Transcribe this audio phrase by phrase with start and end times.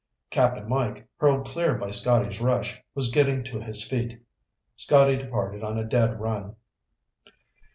[0.31, 4.19] Cap'n Mike, hurled clear by Scotty's rush, was getting to his feet.
[4.75, 6.55] Scotty departed on a dead run.